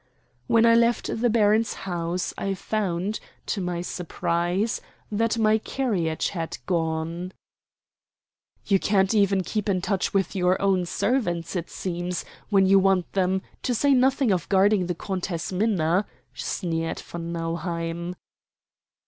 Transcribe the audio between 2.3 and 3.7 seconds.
I found, to